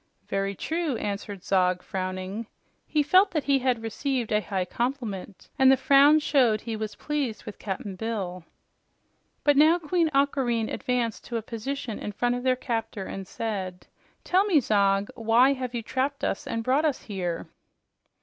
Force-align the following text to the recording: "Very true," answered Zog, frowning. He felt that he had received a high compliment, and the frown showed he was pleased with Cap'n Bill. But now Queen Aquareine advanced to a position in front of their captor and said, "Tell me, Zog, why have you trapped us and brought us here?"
"Very 0.27 0.55
true," 0.55 0.95
answered 0.97 1.43
Zog, 1.43 1.83
frowning. 1.83 2.47
He 2.87 3.03
felt 3.03 3.29
that 3.29 3.43
he 3.43 3.59
had 3.59 3.83
received 3.83 4.31
a 4.31 4.41
high 4.41 4.65
compliment, 4.65 5.47
and 5.59 5.71
the 5.71 5.77
frown 5.77 6.17
showed 6.17 6.61
he 6.61 6.75
was 6.75 6.95
pleased 6.95 7.43
with 7.45 7.59
Cap'n 7.59 7.95
Bill. 7.97 8.43
But 9.43 9.57
now 9.57 9.77
Queen 9.77 10.09
Aquareine 10.11 10.69
advanced 10.73 11.23
to 11.25 11.37
a 11.37 11.43
position 11.43 11.99
in 11.99 12.13
front 12.13 12.33
of 12.33 12.41
their 12.41 12.55
captor 12.55 13.05
and 13.05 13.27
said, 13.27 13.85
"Tell 14.23 14.43
me, 14.45 14.59
Zog, 14.59 15.09
why 15.13 15.53
have 15.53 15.75
you 15.75 15.83
trapped 15.83 16.23
us 16.23 16.47
and 16.47 16.63
brought 16.63 16.83
us 16.83 17.03
here?" 17.03 17.45